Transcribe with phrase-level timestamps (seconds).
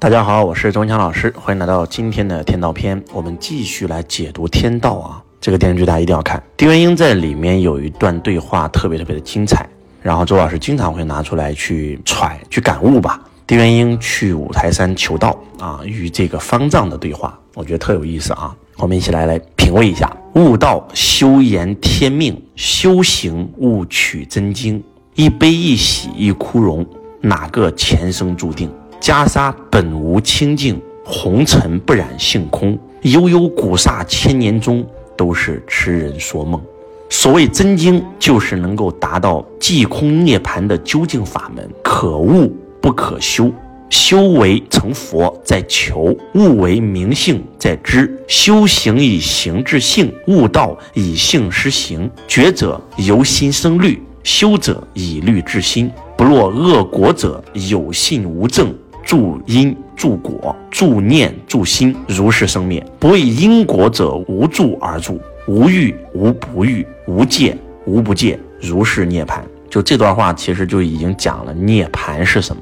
[0.00, 3.02] 大家好，我是周文强老师，欢迎来到今天的天道篇。
[3.12, 6.40] 我们继续来解读天道啊，这个电视剧大家一定要看。
[6.56, 9.68] 丁元英在里面有一段对话特别特别的精彩，
[10.00, 13.20] 然后周老师经常会拿出来去揣、去感悟吧。
[13.44, 18.54] 丁元英去五台山求道啊，与这个方丈的对话，我觉得特有意思啊。
[18.76, 24.80] 我们一起来来品味一下：悟道修言天命，修行悟取真经。
[25.16, 26.86] 一悲一喜一枯荣，
[27.20, 28.70] 哪个前生注定？
[29.00, 32.78] 袈裟本无清净，红尘不染性空。
[33.02, 34.84] 悠悠古刹千年中，
[35.16, 36.60] 都是痴人说梦。
[37.08, 43.50] 所谓真经，就是能够达到寂空涅槃的究竟法门，可悟不可修。
[43.88, 48.22] 修为成佛在求，悟为明性在知。
[48.26, 52.10] 修行以行治性，悟道以性施行。
[52.26, 54.02] 觉者由心生虑。
[54.22, 58.74] 修者以律治心，不落恶果者有信无证，
[59.08, 62.86] 助因助果，助念助心，如是生灭。
[62.98, 69.40] 不为因果者无助而助，无欲无不欲，无戒无不戒，如是涅槃。
[69.70, 72.60] 就这段话，其实就已经讲了涅槃是什么。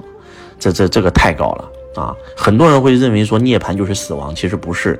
[0.57, 1.69] 这这这个太高了。
[1.97, 4.97] 啊，很多人会认为说涅槃就是死亡，其实不是。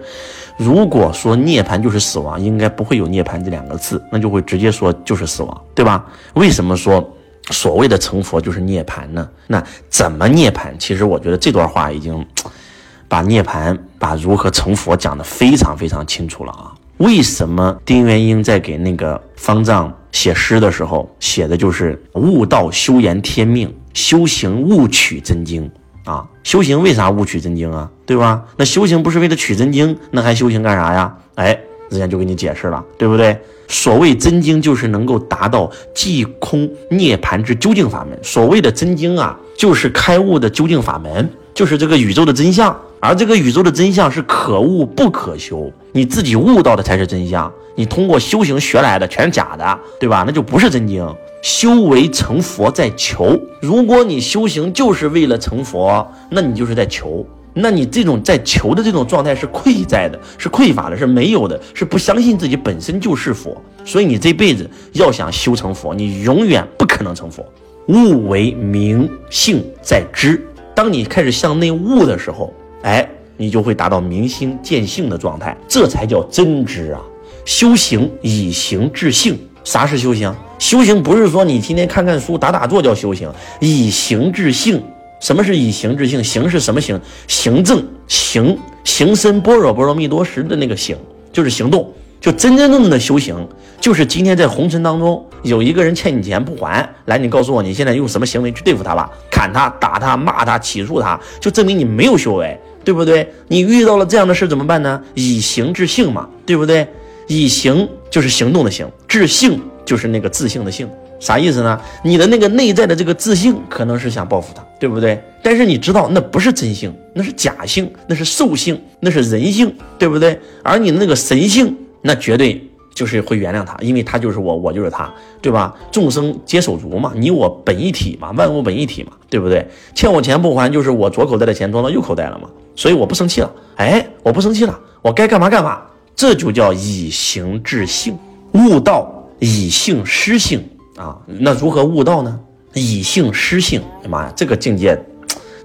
[0.57, 6.05] 如果说涅槃就是死亡，应该不会有涅槃这两个字，那就会直接说就是死亡，对吧？
[6.35, 7.16] 为什么说
[7.51, 9.29] 所谓的成佛就是涅槃呢？
[9.47, 10.77] 那怎么涅槃？
[10.79, 12.27] 其实我觉得这段话已经
[13.09, 16.73] 把涅槃、把如何成佛讲得非常非常清楚了啊。
[16.99, 25.71] 为什么丁元英在给那个方丈写诗的时候写的就是悟道修言天命，修行悟取真经？
[26.05, 27.91] 啊，修行为啥悟取真经啊？
[28.07, 28.45] 对吧？
[28.57, 31.17] 那修行不是为了取真经，那还修行干啥呀？
[31.35, 31.59] 哎，
[31.91, 33.37] 人家就给你解释了，对不对？
[33.69, 38.17] 所谓真经，就是能够达到即空涅槃之究竟法门。
[38.23, 42.77] 所谓的真经啊，就是开悟的究竟法门，就是这个宇宙的真相。
[43.01, 47.53] 而这个宇宙的真相是可悟不可修，你自己悟到的才是真相。
[47.75, 50.25] 你通过修行学来的全是假的，对吧？
[50.27, 51.07] 那就不是真经。
[51.43, 57.25] 修为成佛在求，如果你修行就是为了成佛，那你就是在求，
[57.59, 63.57] 那你这种在求的这种状态是愧在的，是匮乏的，是没有的，是不相信自己本身就是佛。
[63.83, 67.43] 所以你这辈子要想修成佛，你永远不可能成佛。
[67.89, 72.53] 悟为明性在知，当你开始向内悟的时候，
[72.83, 77.01] 哎，你就会达到明心见性的状态，这才叫真知啊！
[77.45, 79.39] 修行以行治性。
[79.65, 80.33] 啥是修行？
[80.59, 83.31] 修行不是说你天天看看书、打打坐叫修行，
[83.61, 84.83] 以行治性。
[85.21, 86.23] 什么是以行治性？
[86.23, 87.01] 行是什么行？
[87.27, 90.97] 行正行行深般若波罗蜜多时的那个行，
[91.33, 91.93] 就是行动。
[92.19, 93.47] 就真真正正的修行，
[93.79, 99.09] 就是今天在红尘当中有一个人欠你钱不还，来，你告诉我你现在用什么行为去对付他吧？
[99.31, 103.31] 砍他、打他、骂他、起诉他，就证明你没有修为，对不对？
[103.49, 105.01] 你遇到了这样的事怎么办呢？
[105.15, 106.89] 以行治性嘛，对不对？
[107.29, 110.87] 以行就是行动的行，制性就是那个自性的性，
[111.21, 111.81] 啥意思呢？
[112.03, 115.19] 你的那个内在的这个自性可能是想报复他，对不对？
[115.43, 120.39] 但是你知道那不是真性，那是假性，那是兽性，那是人性，对不对？
[120.63, 122.61] 而你那个神性，那绝对
[122.93, 125.09] 就是会原谅他，因为他就是我，我就是他，
[125.41, 125.73] 对吧？
[125.93, 129.65] 众生皆手足嘛，你我本一体嘛，万物本一体嘛，对不对？
[129.95, 135.81] 欠我钱不还，就是我左口袋的钱装到右口袋了嘛，所以我不生气了，哎，我不生气了，我该干嘛干嘛。
[136.17, 138.19] 这就叫以形制性，
[138.53, 141.19] 悟道以性失性啊！
[141.27, 142.41] 那如何悟道呢？
[142.75, 144.99] 以性失性，哎妈呀，这个境界，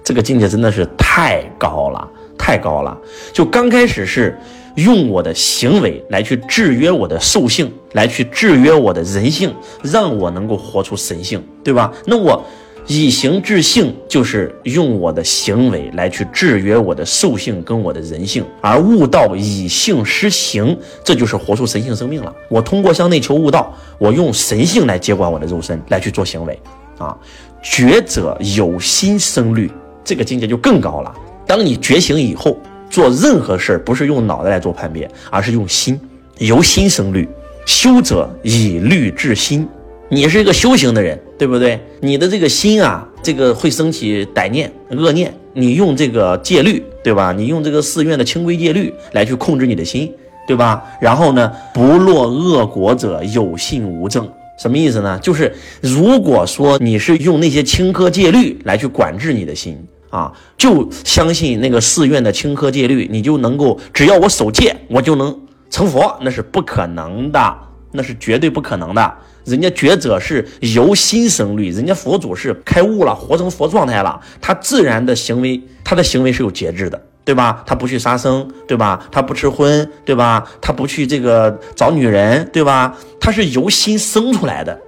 [0.04, 2.96] 这个境界真的是太高了，太高了！
[3.32, 4.38] 就刚开始是
[4.76, 11.92] 用我的行为来去制约我的兽性，来去制约我的人性，让我能够活出神性，对吧？
[12.06, 12.44] 那我。
[12.86, 22.34] 以形制性，就是用我的行为来去制约我的兽性跟我的人性，而悟道以性施行，这就是活出神性生命了。
[22.48, 26.58] 我通过向内求悟道，我用神性来接管我的肉身，来去做行为。
[26.98, 27.16] 啊，
[27.62, 29.70] 觉者有心生律，
[30.04, 31.14] 这个境界就更高了。
[31.46, 32.56] 当你觉醒以后，
[32.90, 35.98] 做任何事儿不是用脑袋来做判别，而是用心，
[36.38, 37.28] 由心生律。
[37.64, 39.68] 修者以律治心。
[40.08, 41.76] 你是一个修行的人，对不对？
[41.98, 45.34] 你的这个心啊，这个会升起歹念、恶念。
[45.54, 47.32] 你用这个戒律，对吧？
[47.32, 50.14] 你用这个寺院的清规戒律来去控制你的心，
[50.46, 50.84] 对吧？
[51.00, 54.24] 然后呢，不落恶果者有信无证，
[54.56, 55.18] 什么意思呢？
[55.18, 59.76] 就是如果说你是用那些清科戒律来去管制你的心
[60.10, 65.36] 啊，就相信那个寺院的清科戒律，你就能够只要我守戒，我就能
[65.70, 67.56] 成佛，那是不可能的。
[67.92, 69.12] 那是绝对不可能的。
[69.44, 77.62] 人家觉者是由心生虑，人家佛祖是开悟了，活成佛状态了，他自然的行为，他的行为是有节制的，对吧？
[77.66, 79.04] 他不去杀生，对吧？
[79.10, 80.44] 他不吃荤，对吧？
[80.60, 82.96] 他不去这个找女人，对吧？
[83.20, 84.78] 他是由心生出来的，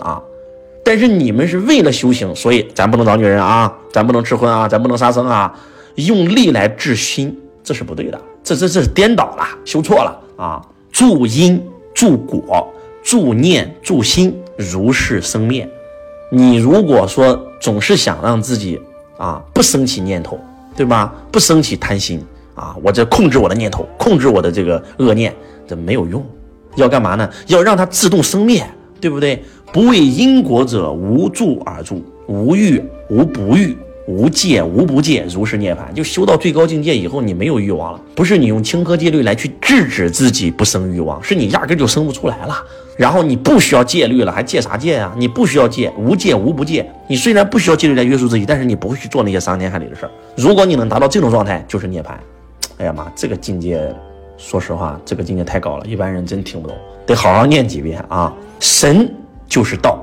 [0.00, 0.22] 啊。
[0.84, 5.52] 但是你们是为了修行，所以咱不能找女人啊，咱不能吃荤啊，咱不能杀生啊，
[5.96, 10.62] 用力来治心，这是不对的，这这这是颠倒了，修错了啊！
[10.90, 11.62] 助因
[11.98, 12.72] 助果。
[13.02, 15.66] 助念助心，如是生灭。
[16.30, 18.78] 你如果说总是想让自己
[19.16, 20.38] 啊不升起念头，
[20.76, 21.14] 对吧？
[21.32, 22.22] 不升起贪心
[22.54, 25.34] 啊，我这控制我的念头，控制我的这个恶念，
[25.66, 26.22] 这没有用。
[26.76, 27.30] 要干嘛呢？
[27.46, 28.62] 要让它自动生灭，
[29.00, 29.42] 对不对？
[29.72, 33.74] 不为因果者，无助而助，无欲无不欲。
[34.08, 35.92] 无戒无不戒，如是涅槃。
[35.92, 38.00] 就修到最高境界以后，你没有欲望了。
[38.14, 42.56] 不是你用清科戒律来去制止自己不生欲望，是你压根就生不出来了。
[42.96, 45.14] 然后你不需要戒律了，还戒啥戒啊？
[45.18, 46.90] 你不需要戒，无戒无不戒。
[47.06, 50.10] 你虽然不需要戒律来约束自己，但是你不会去做那些伤天害理的事儿。
[50.34, 52.12] 如果你能达到这种状态，就是涅槃。
[52.78, 53.94] 哎呀妈，这个境界，
[54.38, 56.74] 说实话，这个境界太高了，一般人真听不懂，
[57.06, 58.34] 得好好念几遍啊。
[58.58, 59.12] 神
[59.46, 59.97] 就是道。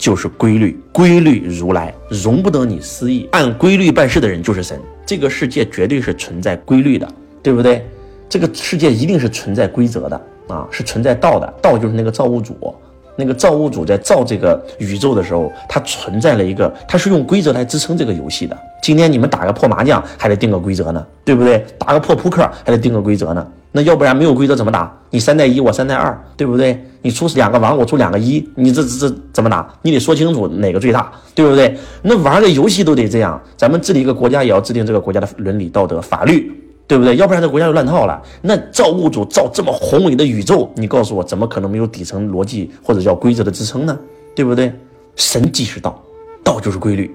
[0.00, 3.28] 就是规律，规律如来容不得你失意。
[3.32, 4.80] 按规律办事的人就是神。
[5.04, 7.06] 这个世界绝对是存在规律的，
[7.42, 7.84] 对不对？
[8.26, 10.18] 这个世界一定是存在规则的
[10.48, 11.46] 啊，是存在道的。
[11.60, 12.74] 道就是那个造物主，
[13.16, 18.56] 那个造物主在造这个宇宙的时候，它存在了一个，它是用规则来支撑这个游戏的。
[18.82, 21.64] 今天你们打个破麻将还得定个规则呢，对不对？
[21.78, 23.46] 打个破扑克还得定个规则呢。
[23.72, 24.92] 那要不然没有规则怎么打？
[25.10, 26.82] 你三带一，我三带二，对不对？
[27.02, 29.68] 你出两个王，我出两个一，你这这这怎么打？
[29.82, 31.78] 你得说清楚哪个最大，对不对？
[32.02, 36.52] 那玩个游戏都得这样，咱们治理一个国家也要制定这个国家的伦理道德法律，
[36.90, 37.14] 对不对？
[37.14, 38.20] 要不然这国家就乱套了。
[38.42, 43.96] 那造物主造这么宏伟的宇宙，你告诉我怎么可能没有底层逻辑或者叫规则的支撑呢？
[44.34, 44.72] 对不对？
[45.14, 46.02] 神即是道，
[46.42, 47.08] 道就是规律。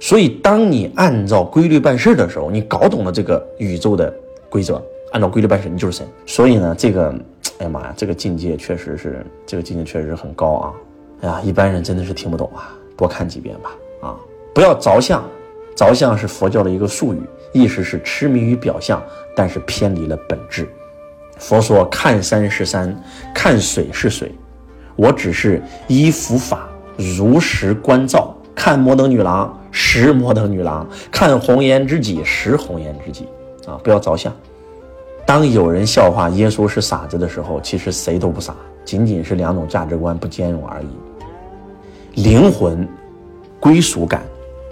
[0.00, 4.12] 所以当你按照规律办事的时候，你搞懂了这个宇宙的
[4.48, 4.82] 规则，
[5.12, 6.04] 按照规律办事，你就是神。
[6.26, 7.14] 所以呢，这个。
[7.58, 10.72] 哎呀妈呀，这个境界确实是，这个境界确实是很高啊！
[11.20, 13.70] 哎呀，一般人真的是听不懂啊，多看几遍吧。
[14.00, 14.16] 啊，
[14.54, 15.22] 不要着相，
[15.80, 17.22] 着相是佛教的一个术语，
[17.54, 19.02] 意思是痴迷于表象，
[19.34, 20.68] 但是偏离了本质。
[21.38, 22.94] 佛说看山是山，
[23.34, 24.30] 看水是水，
[24.94, 26.68] 我只是依佛法
[26.98, 28.36] 如实观照。
[28.54, 33.26] 看摩登女郎识摩登女郎，看红颜知己识红颜知己。
[33.66, 34.30] 啊，不要着相。
[35.24, 38.54] 当有人笑话耶稣是傻子的时候，其实谁都不傻，
[38.84, 42.22] 仅仅是两种价值观不兼容而已。
[42.22, 42.86] 灵魂、
[43.58, 44.22] 归属感，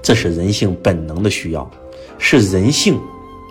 [0.08, 1.70] 这是人性本能的需要，
[2.16, 2.98] 是人性。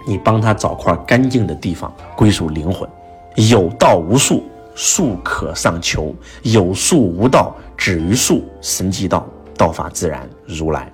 [0.08, 2.90] 你帮他找块干净的地方归属灵魂。
[3.36, 4.42] 有道无术，
[4.74, 8.44] 术可上求；有术无道，止于术。
[8.60, 9.24] 神即道，
[9.56, 10.92] 道法自然，如来。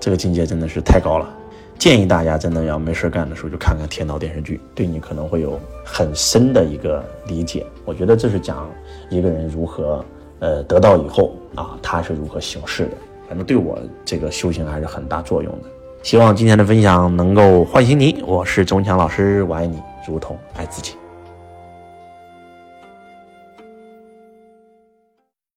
[0.00, 1.28] 这个境界真的是太高了。
[1.78, 7.66] 建议大家真的要没事干的时候就看看天道电视剧，对你可能会有很深的一个理解。
[7.84, 8.66] 我觉得这是讲
[9.10, 10.02] 一个人如何
[10.38, 12.92] 呃得到以后啊，他是如何行事的。
[13.32, 15.68] 反正对我这个修行还是很大作用的。
[16.02, 18.22] 希望今天的分享能够唤醒你。
[18.26, 20.92] 我是钟强老师，我爱你如同爱自己。